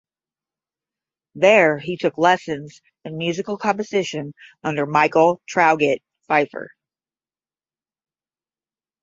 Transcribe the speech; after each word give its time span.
There 1.35 1.77
he 1.77 1.95
took 1.95 2.17
lessons 2.17 2.81
in 3.05 3.19
musical 3.19 3.55
composition 3.55 4.33
under 4.63 4.87
Michael 4.87 5.43
Traugott 5.47 5.99
Pfeiffer. 6.25 6.71